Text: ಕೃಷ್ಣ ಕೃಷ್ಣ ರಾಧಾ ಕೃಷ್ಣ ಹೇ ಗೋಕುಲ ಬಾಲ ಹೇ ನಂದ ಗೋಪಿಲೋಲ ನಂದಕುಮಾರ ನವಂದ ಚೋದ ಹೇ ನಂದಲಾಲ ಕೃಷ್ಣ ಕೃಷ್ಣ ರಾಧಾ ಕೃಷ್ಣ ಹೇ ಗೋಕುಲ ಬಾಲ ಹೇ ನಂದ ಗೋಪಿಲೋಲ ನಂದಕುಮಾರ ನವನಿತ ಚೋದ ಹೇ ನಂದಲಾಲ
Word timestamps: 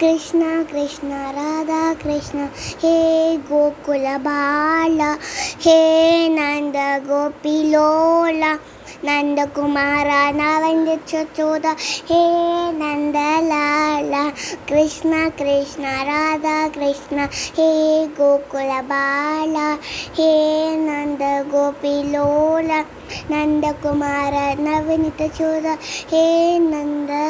ಕೃಷ್ಣ 0.00 0.42
ಕೃಷ್ಣ 0.70 1.12
ರಾಧಾ 1.32 1.94
ಕೃಷ್ಣ 2.02 2.38
ಹೇ 2.82 2.94
ಗೋಕುಲ 3.48 4.06
ಬಾಲ 4.18 5.00
ಹೇ 5.62 5.80
ನಂದ 6.28 6.76
ಗೋಪಿಲೋಲ 7.06 8.44
ನಂದಕುಮಾರ 9.04 10.08
ನವಂದ 10.32 10.88
ಚೋದ 11.36 11.64
ಹೇ 12.08 12.20
ನಂದಲಾಲ 12.72 14.14
ಕೃಷ್ಣ 14.68 15.14
ಕೃಷ್ಣ 15.38 15.84
ರಾಧಾ 16.04 16.68
ಕೃಷ್ಣ 16.68 17.18
ಹೇ 17.56 17.70
ಗೋಕುಲ 18.06 18.72
ಬಾಲ 18.82 19.56
ಹೇ 20.16 20.30
ನಂದ 20.76 21.22
ಗೋಪಿಲೋಲ 21.50 22.70
ನಂದಕುಮಾರ 23.30 24.34
ನವನಿತ 24.58 25.22
ಚೋದ 25.38 25.66
ಹೇ 26.10 26.24
ನಂದಲಾಲ 26.58 27.21